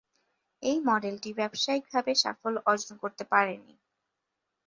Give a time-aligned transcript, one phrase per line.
[0.63, 3.73] এই মডেলটি ব্যবসায়িকভাবে সাফল্য অর্জন করতে পারেনি।